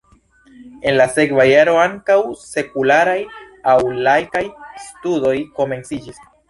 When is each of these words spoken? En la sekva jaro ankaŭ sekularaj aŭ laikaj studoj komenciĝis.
En 0.91 0.95
la 0.97 1.05
sekva 1.17 1.45
jaro 1.49 1.75
ankaŭ 1.83 2.17
sekularaj 2.55 3.17
aŭ 3.75 3.79
laikaj 4.09 4.47
studoj 4.89 5.41
komenciĝis. 5.61 6.31